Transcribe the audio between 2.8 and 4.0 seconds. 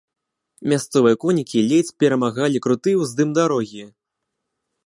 ўздым дарогі.